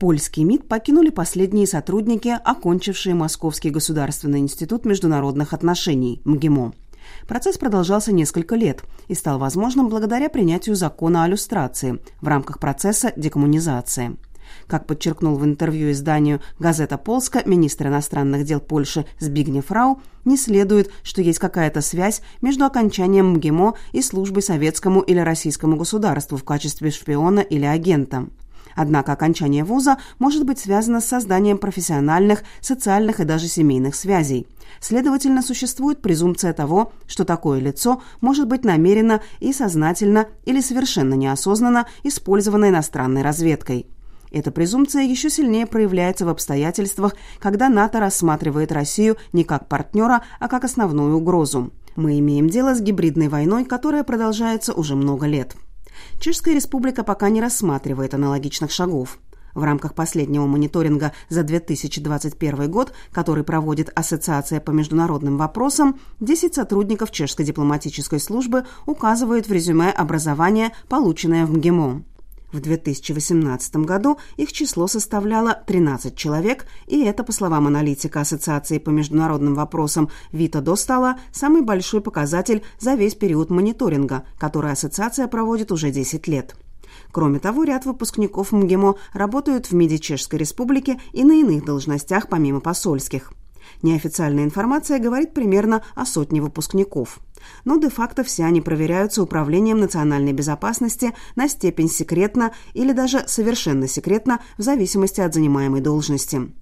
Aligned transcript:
Польский 0.00 0.44
МИД 0.44 0.66
покинули 0.66 1.10
последние 1.10 1.66
сотрудники, 1.66 2.34
окончившие 2.42 3.14
Московский 3.14 3.68
государственный 3.68 4.38
институт 4.38 4.86
международных 4.86 5.52
отношений 5.52 6.22
МГИМО. 6.24 6.72
Процесс 7.28 7.58
продолжался 7.58 8.10
несколько 8.10 8.56
лет 8.56 8.82
и 9.08 9.14
стал 9.14 9.38
возможным 9.38 9.90
благодаря 9.90 10.30
принятию 10.30 10.74
закона 10.74 11.24
о 11.24 11.28
люстрации 11.28 12.00
в 12.22 12.28
рамках 12.28 12.58
процесса 12.60 13.12
декоммунизации. 13.14 14.16
Как 14.66 14.86
подчеркнул 14.86 15.36
в 15.36 15.44
интервью 15.44 15.90
изданию 15.90 16.40
«Газета 16.58 16.96
Полска» 16.96 17.42
министр 17.44 17.88
иностранных 17.88 18.46
дел 18.46 18.60
Польши 18.60 19.04
Збигнев 19.18 19.70
Рау, 19.70 20.00
не 20.24 20.38
следует, 20.38 20.90
что 21.02 21.20
есть 21.20 21.38
какая-то 21.38 21.82
связь 21.82 22.22
между 22.40 22.64
окончанием 22.64 23.34
МГИМО 23.34 23.74
и 23.92 24.00
службой 24.00 24.42
советскому 24.42 25.02
или 25.02 25.18
российскому 25.18 25.76
государству 25.76 26.38
в 26.38 26.44
качестве 26.44 26.90
шпиона 26.90 27.40
или 27.40 27.66
агента. 27.66 28.28
Однако 28.76 29.12
окончание 29.12 29.64
вуза 29.64 29.98
может 30.18 30.44
быть 30.44 30.58
связано 30.58 31.00
с 31.00 31.06
созданием 31.06 31.58
профессиональных, 31.58 32.42
социальных 32.60 33.20
и 33.20 33.24
даже 33.24 33.48
семейных 33.48 33.94
связей. 33.94 34.46
Следовательно, 34.80 35.42
существует 35.42 36.00
презумпция 36.00 36.52
того, 36.52 36.92
что 37.06 37.24
такое 37.24 37.60
лицо 37.60 38.02
может 38.20 38.46
быть 38.48 38.64
намеренно 38.64 39.20
и 39.40 39.52
сознательно 39.52 40.28
или 40.44 40.60
совершенно 40.60 41.14
неосознанно 41.14 41.86
использовано 42.02 42.68
иностранной 42.68 43.22
разведкой. 43.22 43.86
Эта 44.32 44.52
презумпция 44.52 45.02
еще 45.02 45.28
сильнее 45.28 45.66
проявляется 45.66 46.24
в 46.24 46.28
обстоятельствах, 46.28 47.16
когда 47.40 47.68
НАТО 47.68 47.98
рассматривает 47.98 48.70
Россию 48.70 49.16
не 49.32 49.42
как 49.42 49.66
партнера, 49.66 50.22
а 50.38 50.48
как 50.48 50.64
основную 50.64 51.16
угрозу. 51.16 51.72
Мы 51.96 52.18
имеем 52.20 52.48
дело 52.48 52.74
с 52.74 52.80
гибридной 52.80 53.28
войной, 53.28 53.64
которая 53.64 54.04
продолжается 54.04 54.72
уже 54.72 54.94
много 54.94 55.26
лет. 55.26 55.56
Чешская 56.18 56.54
республика 56.54 57.04
пока 57.04 57.28
не 57.30 57.40
рассматривает 57.40 58.14
аналогичных 58.14 58.70
шагов. 58.70 59.18
В 59.54 59.64
рамках 59.64 59.94
последнего 59.94 60.46
мониторинга 60.46 61.12
за 61.28 61.42
2021 61.42 62.70
год, 62.70 62.92
который 63.12 63.44
проводит 63.44 63.90
Ассоциация 63.94 64.60
по 64.60 64.70
международным 64.70 65.36
вопросам, 65.38 65.98
10 66.20 66.54
сотрудников 66.54 67.10
чешской 67.10 67.44
дипломатической 67.44 68.20
службы 68.20 68.64
указывают 68.86 69.48
в 69.48 69.52
резюме 69.52 69.90
образование, 69.90 70.72
полученное 70.88 71.46
в 71.46 71.52
МГИМО. 71.52 72.04
В 72.52 72.60
2018 72.60 73.76
году 73.76 74.18
их 74.36 74.52
число 74.52 74.88
составляло 74.88 75.62
13 75.66 76.16
человек, 76.16 76.66
и 76.86 77.02
это, 77.02 77.22
по 77.22 77.32
словам 77.32 77.68
аналитика 77.68 78.20
Ассоциации 78.20 78.78
по 78.78 78.90
международным 78.90 79.54
вопросам 79.54 80.10
Вита 80.32 80.60
Достала, 80.60 81.16
самый 81.32 81.62
большой 81.62 82.00
показатель 82.00 82.62
за 82.78 82.94
весь 82.94 83.14
период 83.14 83.50
мониторинга, 83.50 84.24
который 84.38 84.72
ассоциация 84.72 85.28
проводит 85.28 85.70
уже 85.70 85.90
10 85.90 86.26
лет. 86.26 86.56
Кроме 87.12 87.38
того, 87.38 87.64
ряд 87.64 87.86
выпускников 87.86 88.52
МГИМО 88.52 88.96
работают 89.12 89.66
в 89.66 89.72
МИДе 89.72 89.98
Чешской 89.98 90.38
Республики 90.38 91.00
и 91.12 91.22
на 91.22 91.32
иных 91.32 91.64
должностях 91.64 92.28
помимо 92.28 92.60
посольских. 92.60 93.32
Неофициальная 93.82 94.44
информация 94.44 94.98
говорит 94.98 95.34
примерно 95.34 95.82
о 95.94 96.06
сотне 96.06 96.40
выпускников. 96.40 97.20
Но 97.64 97.78
де-факто 97.78 98.22
все 98.24 98.44
они 98.44 98.60
проверяются 98.60 99.22
Управлением 99.22 99.80
национальной 99.80 100.32
безопасности 100.32 101.14
на 101.36 101.48
степень 101.48 101.88
секретно 101.88 102.52
или 102.74 102.92
даже 102.92 103.24
совершенно 103.26 103.88
секретно 103.88 104.40
в 104.58 104.62
зависимости 104.62 105.20
от 105.20 105.34
занимаемой 105.34 105.80
должности. 105.80 106.52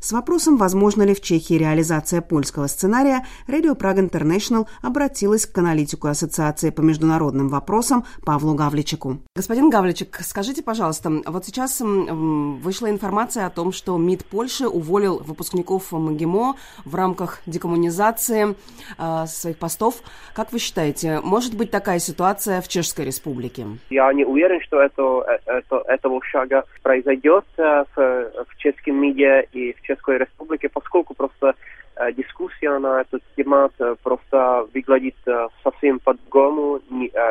С 0.00 0.12
вопросом, 0.12 0.56
возможно 0.56 1.02
ли 1.02 1.14
в 1.14 1.20
Чехии 1.20 1.54
реализация 1.54 2.20
польского 2.20 2.66
сценария, 2.66 3.24
Radio 3.48 3.76
Prague 3.76 4.10
International 4.10 4.66
обратилась 4.82 5.46
к 5.46 5.58
аналитику 5.58 6.08
Ассоциации 6.08 6.70
по 6.70 6.80
международным 6.80 7.48
вопросам 7.48 8.04
Павлу 8.24 8.54
Гавличику. 8.54 9.18
Господин 9.34 9.70
Гавличик, 9.70 10.18
скажите, 10.20 10.62
пожалуйста, 10.62 11.10
вот 11.26 11.44
сейчас 11.44 11.80
вышла 11.80 12.90
информация 12.90 13.46
о 13.46 13.50
том, 13.50 13.72
что 13.72 13.96
МИД 13.96 14.24
Польши 14.26 14.66
уволил 14.66 15.18
выпускников 15.18 15.92
МГИМО 15.92 16.56
в 16.84 16.94
рамках 16.94 17.40
декоммунизации 17.46 18.54
э, 18.98 19.26
своих 19.26 19.58
постов. 19.58 20.02
Как 20.34 20.52
вы 20.52 20.58
считаете, 20.58 21.20
может 21.22 21.56
быть 21.56 21.70
такая 21.70 21.98
ситуация 21.98 22.60
в 22.60 22.68
Чешской 22.68 23.04
Республике? 23.04 23.66
Я 23.90 24.12
не 24.12 24.24
уверен, 24.24 24.60
что 24.62 24.80
это, 24.80 25.40
это, 25.46 25.82
этого 25.86 26.20
шага 26.24 26.64
произойдет 26.82 27.44
э, 27.56 27.84
в, 27.94 28.44
в 28.48 28.56
чешском 28.58 28.96
МИДе 28.96 29.48
и 29.52 29.75
в 29.76 29.82
České 29.82 30.18
republiky, 30.18 30.68
поскольку 30.68 31.14
просто 31.14 31.54
э, 31.96 32.12
дискуссия 32.12 32.78
на 32.78 33.00
этот 33.00 33.22
темат 33.36 33.72
э, 33.78 33.94
просто 34.02 34.66
выглядит 34.74 35.16
э, 35.26 35.48
совсем 35.62 35.98
по-другому, 35.98 36.80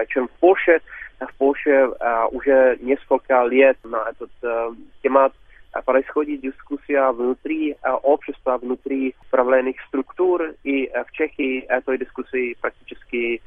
чем 0.09 0.27
в 0.27 0.39
Польше. 0.39 0.79
В 1.19 1.33
Польше 1.37 1.89
уже 2.31 2.77
несколько 2.81 3.45
лет 3.45 3.77
на 3.85 4.09
этот 4.09 4.31
темат 5.01 5.31
происходит 5.85 6.41
дискуссия 6.41 7.09
внутри 7.11 7.77
общества, 8.03 8.57
внутри 8.57 9.15
управленных 9.27 9.77
структур, 9.87 10.53
и 10.65 10.87
в 10.87 11.11
Чехии 11.13 11.59
этой 11.69 11.97
дискуссии 11.97 12.57
практически 12.59 13.41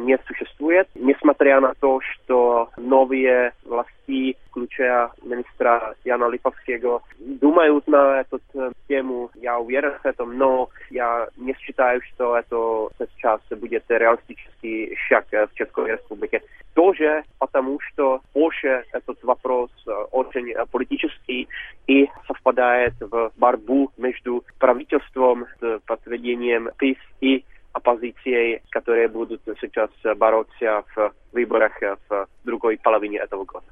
не 0.00 0.18
существует, 0.26 0.86
несмотря 0.94 1.60
на 1.60 1.72
то, 1.80 1.98
что 2.02 2.68
новые 2.76 3.52
власти, 3.64 4.36
включая 4.74 5.10
министра 5.22 5.94
Jana 6.04 6.30
Lipovského, 6.30 7.00
думают 7.18 7.86
на 7.86 8.20
эту 8.20 8.40
тему. 8.88 9.30
Я 9.34 9.58
уверен 9.58 9.92
в 10.02 10.06
этом, 10.06 10.36
но 10.36 10.68
я 10.90 11.28
не 11.36 11.54
считаю, 11.60 12.00
что 12.02 12.36
это 12.36 12.88
сейчас 13.16 13.40
будет 13.50 13.84
реалистический 13.88 14.96
шаг 15.08 15.26
в 15.30 15.54
Českой 15.54 15.92
Республике. 15.92 16.42
Тоже 16.74 17.22
потому, 17.38 17.78
что 17.80 18.20
Польша 18.32 18.82
этот 18.92 19.22
вопрос 19.22 19.70
очень 20.10 20.52
политический 20.72 21.48
и 21.86 22.08
совпадает 22.26 22.94
в 23.00 23.30
борьбу 23.36 23.90
между 23.96 24.42
правительством 24.58 25.46
под 25.86 26.06
ведением 26.06 26.70
ПИС 26.78 26.98
и 27.20 27.44
оппозицией, 27.72 28.62
которые 28.70 29.08
будут 29.08 29.42
сейчас 29.60 29.90
бороться 30.16 30.84
в 30.94 31.12
выборах 31.32 31.72
в 32.08 32.26
другой 32.44 32.78
половине 32.82 33.18
этого 33.18 33.44
года. 33.44 33.66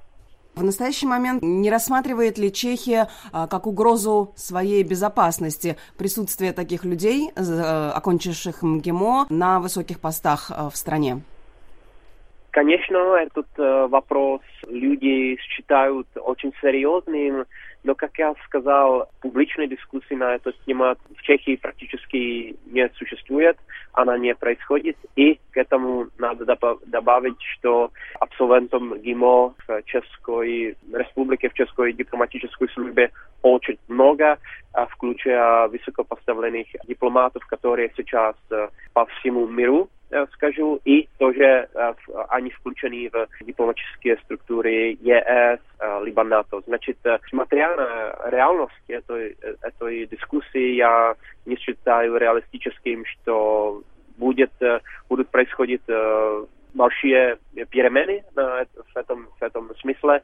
В 0.54 0.62
настоящий 0.62 1.06
момент 1.06 1.42
не 1.42 1.70
рассматривает 1.70 2.36
ли 2.36 2.52
Чехия 2.52 3.08
а, 3.32 3.46
как 3.46 3.66
угрозу 3.66 4.32
своей 4.36 4.82
безопасности 4.82 5.76
присутствие 5.96 6.52
таких 6.52 6.84
людей, 6.84 7.30
а, 7.36 7.92
окончивших 7.92 8.62
МГИМО, 8.62 9.26
на 9.30 9.60
высоких 9.60 9.98
постах 9.98 10.50
а, 10.50 10.68
в 10.68 10.76
стране? 10.76 11.22
Конечно, 12.50 12.98
этот 13.16 13.46
э, 13.56 13.86
вопрос 13.86 14.42
люди 14.68 15.38
считают 15.40 16.06
очень 16.16 16.52
серьезным, 16.60 17.46
но, 17.84 17.94
как 17.94 18.16
я 18.19 18.34
сказал, 18.44 19.09
публичной 19.20 19.66
дискуссии 19.66 20.15
на 20.15 20.34
этот 20.34 20.56
тему 20.65 20.94
в 21.16 21.22
Чехии 21.22 21.56
практически 21.56 22.56
не 22.66 22.88
существует, 22.97 23.56
она 23.93 24.16
не 24.19 24.34
происходит. 24.34 24.97
И 25.16 25.41
к 25.50 25.56
этому 25.56 26.09
надо 26.19 26.44
добавить, 26.87 27.41
что 27.56 27.91
абсолвентом 28.20 28.98
ГИМО 29.00 29.54
в 29.66 29.82
Českой 29.84 30.76
Республике, 30.93 31.48
в 31.48 31.54
Českой 31.54 31.93
дипломатической 31.93 32.69
службе 32.69 33.10
очень 33.43 33.78
много, 33.88 34.38
включая 34.91 35.69
высокопоставленных 35.69 36.69
дипломатов, 36.87 37.44
которые 37.47 37.93
сейчас 37.97 38.37
э, 38.50 38.69
по 38.93 39.06
всему 39.06 39.47
миру 39.47 39.91
Э, 40.12 40.26
скажу, 40.34 40.78
и 40.84 41.08
то, 41.18 41.32
že 41.32 41.66
э, 41.72 41.94
ani 42.28 42.50
включены 42.50 43.08
в 43.10 43.44
дипломатические 43.46 44.18
структуры 44.18 44.98
ЕС, 45.00 45.58
либо 46.04 46.22
НАТО. 46.22 46.60
Значит, 46.66 46.98
смотря 47.30 47.74
на 47.74 48.30
реальность 48.30 48.74
этой, 48.88 49.36
этой 49.62 50.06
дискуссии, 50.06 50.74
я 50.74 51.14
не 51.46 51.56
считаю 51.56 52.18
реалистическим, 52.18 53.06
что 53.06 53.82
будет, 54.18 54.52
будут 55.08 55.30
происходить 55.30 55.82
большие 56.74 57.38
перемены 57.70 58.22
в 58.34 58.66
этом, 58.94 59.28
в 59.40 59.42
этом 59.42 59.74
смысле. 59.76 60.22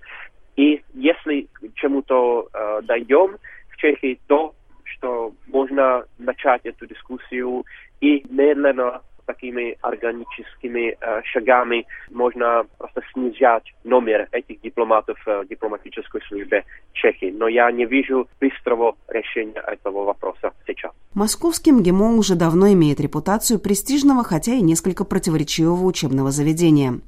И 0.56 0.82
если 0.92 1.48
к 1.54 1.74
чему-то 1.74 2.48
дойдем 2.82 3.38
в 3.70 3.76
Чехии, 3.78 4.20
то, 4.28 4.54
что 4.84 5.32
можно 5.46 6.04
начать 6.18 6.60
эту 6.66 6.86
дискуссию 6.86 7.64
и 8.00 8.24
медленно 8.30 9.02
такими 9.28 9.76
органическими 9.82 10.96
э, 10.98 11.22
шагами 11.24 11.86
можно 12.10 12.64
просто 12.78 13.02
снижать 13.12 13.74
номер 13.84 14.26
этих 14.32 14.60
дипломатов 14.62 15.18
в 15.26 15.46
дипломатической 15.48 16.22
службе 16.28 16.64
Чехии. 16.94 17.30
Но 17.30 17.46
я 17.46 17.70
не 17.70 17.84
вижу 17.84 18.26
быстрого 18.40 18.96
решения 19.08 19.62
этого 19.66 20.04
вопроса 20.04 20.52
сейчас. 20.66 20.92
Московский 21.14 21.72
МГИМО 21.72 22.16
уже 22.16 22.34
давно 22.36 22.72
имеет 22.72 23.00
репутацию 23.00 23.60
престижного, 23.60 24.24
хотя 24.24 24.54
и 24.54 24.62
несколько 24.62 25.04
противоречивого 25.04 25.84
учебного 25.84 26.30
заведения. 26.30 27.00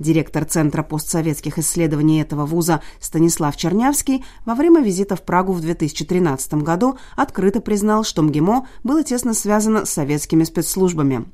Директор 0.00 0.44
Центра 0.44 0.82
постсоветских 0.82 1.58
исследований 1.58 2.20
этого 2.20 2.44
вуза 2.46 2.82
Станислав 2.98 3.56
Чернявский 3.56 4.24
во 4.44 4.54
время 4.54 4.80
визита 4.80 5.14
в 5.14 5.22
Прагу 5.22 5.52
в 5.52 5.60
2013 5.60 6.54
году 6.54 6.98
открыто 7.16 7.60
признал, 7.60 8.02
что 8.02 8.22
МГИМО 8.22 8.66
было 8.82 9.04
тесно 9.04 9.34
связано 9.34 9.84
с 9.84 9.90
советскими 9.90 10.42
спецслужбами. 10.42 11.26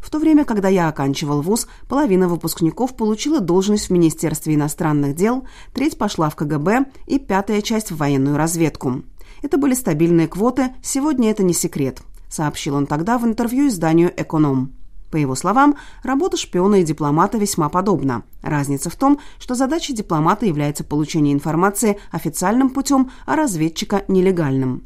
В 0.00 0.10
то 0.10 0.18
время, 0.18 0.44
когда 0.44 0.68
я 0.68 0.88
оканчивал 0.88 1.42
вуз, 1.42 1.66
половина 1.88 2.28
выпускников 2.28 2.96
получила 2.96 3.40
должность 3.40 3.88
в 3.88 3.90
Министерстве 3.90 4.54
иностранных 4.54 5.14
дел, 5.14 5.46
треть 5.72 5.98
пошла 5.98 6.30
в 6.30 6.36
КГБ 6.36 6.86
и 7.06 7.18
пятая 7.18 7.62
часть 7.62 7.90
в 7.90 7.96
военную 7.96 8.36
разведку. 8.36 9.02
Это 9.42 9.58
были 9.58 9.74
стабильные 9.74 10.28
квоты, 10.28 10.74
сегодня 10.82 11.30
это 11.30 11.42
не 11.42 11.54
секрет, 11.54 12.00
сообщил 12.28 12.74
он 12.74 12.86
тогда 12.86 13.18
в 13.18 13.24
интервью 13.24 13.68
изданию 13.68 14.12
«Эконом». 14.16 14.72
По 15.10 15.16
его 15.16 15.34
словам, 15.34 15.76
работа 16.02 16.36
шпиона 16.36 16.76
и 16.76 16.84
дипломата 16.84 17.38
весьма 17.38 17.68
подобна. 17.68 18.24
Разница 18.42 18.90
в 18.90 18.96
том, 18.96 19.20
что 19.38 19.54
задачей 19.54 19.92
дипломата 19.92 20.46
является 20.46 20.84
получение 20.84 21.32
информации 21.32 21.98
официальным 22.10 22.70
путем, 22.70 23.10
а 23.24 23.36
разведчика– 23.36 24.04
нелегальным. 24.08 24.82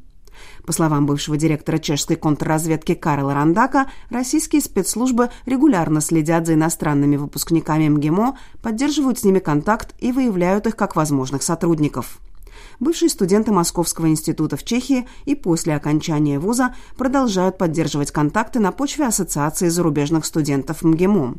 По 0.70 0.74
словам 0.74 1.04
бывшего 1.04 1.36
директора 1.36 1.78
чешской 1.78 2.14
контрразведки 2.14 2.94
Карла 2.94 3.34
Рандака, 3.34 3.88
российские 4.08 4.62
спецслужбы 4.62 5.30
регулярно 5.44 6.00
следят 6.00 6.46
за 6.46 6.54
иностранными 6.54 7.16
выпускниками 7.16 7.88
МГИМО, 7.88 8.38
поддерживают 8.62 9.18
с 9.18 9.24
ними 9.24 9.40
контакт 9.40 9.96
и 9.98 10.12
выявляют 10.12 10.68
их 10.68 10.76
как 10.76 10.94
возможных 10.94 11.42
сотрудников. 11.42 12.20
Бывшие 12.78 13.08
студенты 13.08 13.50
Московского 13.50 14.06
института 14.06 14.56
в 14.56 14.62
Чехии 14.62 15.08
и 15.24 15.34
после 15.34 15.74
окончания 15.74 16.38
вуза 16.38 16.72
продолжают 16.96 17.58
поддерживать 17.58 18.12
контакты 18.12 18.60
на 18.60 18.70
почве 18.70 19.08
Ассоциации 19.08 19.66
зарубежных 19.66 20.24
студентов 20.24 20.84
МГИМО. 20.84 21.34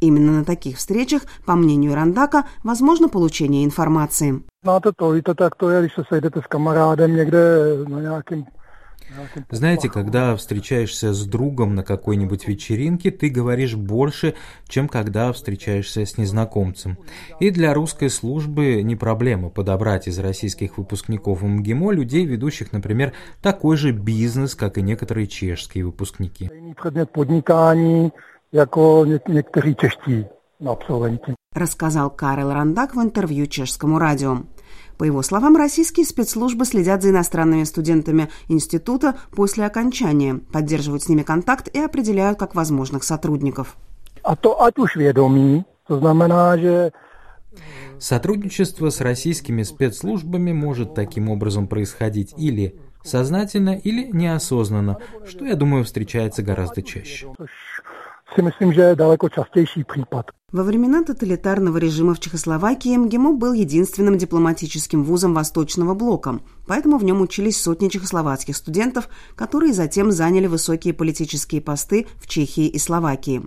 Именно 0.00 0.32
на 0.32 0.44
таких 0.44 0.76
встречах, 0.76 1.22
по 1.46 1.54
мнению 1.54 1.94
Рандака, 1.94 2.44
возможно 2.62 3.08
получение 3.08 3.64
информации. 3.64 4.42
Znáte 4.62 4.92
to, 4.92 5.10
víte, 5.12 5.34
tak 5.34 5.56
to 5.56 5.70
je, 5.70 5.80
když 5.80 5.94
se 5.94 6.02
sejdete 6.08 6.40
s 6.42 6.46
kamarádem 6.46 7.16
někde 7.16 7.40
na 7.88 8.00
nějakém 8.00 8.44
знаете, 9.50 9.88
когда 9.88 10.34
встречаешься 10.36 11.12
с 11.12 11.24
другом 11.26 11.74
на 11.74 11.84
какой-нибудь 11.84 12.48
вечеринке, 12.48 13.10
ты 13.10 13.28
говоришь 13.28 13.74
больше, 13.74 14.34
чем 14.68 14.88
когда 14.88 15.32
встречаешься 15.32 16.04
с 16.04 16.18
незнакомцем. 16.18 16.98
И 17.40 17.50
для 17.50 17.74
русской 17.74 18.10
службы 18.10 18.82
не 18.82 18.96
проблема 18.96 19.50
подобрать 19.50 20.08
из 20.08 20.18
российских 20.18 20.78
выпускников 20.78 21.42
МГИМО 21.42 21.92
людей, 21.92 22.24
ведущих, 22.24 22.72
например, 22.72 23.12
такой 23.42 23.76
же 23.76 23.92
бизнес, 23.92 24.54
как 24.54 24.78
и 24.78 24.82
некоторые 24.82 25.26
чешские 25.26 25.84
выпускники. 25.84 26.50
Рассказал 31.52 32.10
Карел 32.10 32.52
Рандак 32.52 32.94
в 32.94 33.00
интервью 33.00 33.46
чешскому 33.46 33.98
радио. 33.98 34.42
По 34.98 35.04
его 35.04 35.22
словам, 35.22 35.56
российские 35.56 36.06
спецслужбы 36.06 36.64
следят 36.64 37.02
за 37.02 37.10
иностранными 37.10 37.64
студентами 37.64 38.28
института 38.48 39.16
после 39.34 39.64
окончания, 39.66 40.40
поддерживают 40.52 41.02
с 41.02 41.08
ними 41.08 41.22
контакт 41.22 41.68
и 41.74 41.80
определяют 41.80 42.38
как 42.38 42.54
возможных 42.54 43.02
сотрудников. 43.04 43.76
А 44.22 44.36
то 44.36 44.56
vědomí, 44.96 45.64
to 45.88 45.98
znamená, 45.98 46.56
že 46.56 46.92
Сотрудничество 47.98 48.90
с 48.90 49.00
российскими 49.00 49.62
спецслужбами 49.62 50.52
может 50.52 50.94
таким 50.94 51.28
образом 51.30 51.68
происходить 51.68 52.34
или 52.36 52.80
сознательно, 53.04 53.70
или 53.70 54.10
неосознанно, 54.12 54.98
что, 55.26 55.44
я 55.44 55.54
думаю, 55.54 55.84
встречается 55.84 56.42
гораздо 56.42 56.82
чаще 56.82 57.28
si 58.34 58.42
myslím, 58.42 58.72
že 58.72 58.80
je 58.80 58.96
daleko 58.96 59.28
častější 59.28 59.84
případ. 59.84 60.26
Во 60.52 60.62
времена 60.62 61.02
тоталитарного 61.02 61.78
режима 61.78 62.14
в 62.14 62.20
Чехословакии 62.20 62.96
МГИМО 62.96 63.32
был 63.32 63.54
единственным 63.54 64.18
дипломатическим 64.18 65.02
вузом 65.02 65.34
Восточного 65.34 65.94
блока, 65.94 66.38
поэтому 66.66 66.98
в 66.98 67.04
нем 67.04 67.20
учились 67.20 67.60
сотни 67.60 67.88
чехословацких 67.88 68.56
студентов, 68.56 69.08
которые 69.34 69.72
затем 69.72 70.12
заняли 70.12 70.46
высокие 70.46 70.94
политические 70.94 71.60
посты 71.60 72.06
в 72.20 72.28
Чехии 72.28 72.68
и 72.68 72.78
Словакии. 72.78 73.42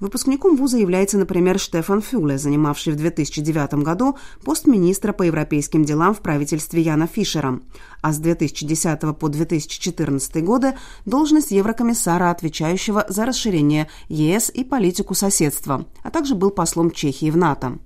Выпускником 0.00 0.56
вуза 0.56 0.76
является, 0.78 1.16
например, 1.16 1.58
Штефан 1.58 2.02
Фюле, 2.02 2.38
занимавший 2.38 2.92
в 2.92 2.96
2009 2.96 3.74
году 3.74 4.18
пост 4.44 4.66
министра 4.66 5.12
по 5.12 5.22
европейским 5.22 5.84
делам 5.84 6.14
в 6.14 6.20
правительстве 6.20 6.82
Яна 6.82 7.06
Фишера, 7.06 7.60
а 8.02 8.12
с 8.12 8.18
2010 8.18 9.00
по 9.18 9.28
2014 9.28 10.44
годы 10.44 10.74
должность 11.06 11.50
еврокомиссара, 11.50 12.30
отвечающего 12.30 13.06
за 13.08 13.24
расширение 13.24 13.88
ЕС 14.08 14.50
и 14.52 14.64
политику 14.64 15.14
соседства, 15.14 15.86
а 16.02 16.10
также 16.10 16.34
был 16.34 16.50
послом 16.50 16.90
Чехии 16.90 17.30
в 17.30 17.36
НАТО. 17.36 17.78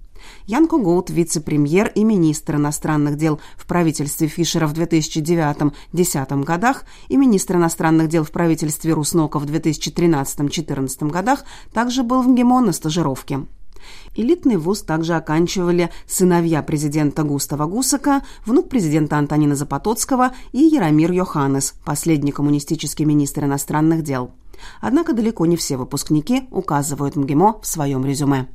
Янко 0.46 0.78
Гоут, 0.78 1.10
вице-премьер 1.10 1.92
и 1.94 2.04
министр 2.04 2.56
иностранных 2.56 3.16
дел 3.16 3.40
в 3.56 3.66
правительстве 3.66 4.28
Фишера 4.28 4.66
в 4.66 4.72
2009-2010 4.72 6.44
годах 6.44 6.84
и 7.08 7.16
министр 7.16 7.56
иностранных 7.56 8.08
дел 8.08 8.24
в 8.24 8.30
правительстве 8.30 8.92
Руснока 8.92 9.38
в 9.38 9.44
2013-2014 9.44 11.10
годах, 11.10 11.44
также 11.72 12.02
был 12.02 12.22
в 12.22 12.28
МГИМО 12.28 12.60
на 12.60 12.72
стажировке. 12.72 13.40
Элитный 14.14 14.56
вуз 14.56 14.82
также 14.82 15.14
оканчивали 15.14 15.90
сыновья 16.06 16.62
президента 16.62 17.22
Густава 17.22 17.66
Гусака, 17.66 18.22
внук 18.44 18.68
президента 18.68 19.16
Антонина 19.16 19.54
Запотоцкого 19.54 20.32
и 20.52 20.58
Яромир 20.58 21.12
Йоханнес, 21.12 21.74
последний 21.84 22.32
коммунистический 22.32 23.04
министр 23.04 23.44
иностранных 23.44 24.02
дел. 24.02 24.32
Однако 24.80 25.12
далеко 25.12 25.46
не 25.46 25.56
все 25.56 25.76
выпускники 25.76 26.48
указывают 26.50 27.16
МГИМО 27.16 27.60
в 27.62 27.66
своем 27.66 28.04
резюме. 28.04 28.48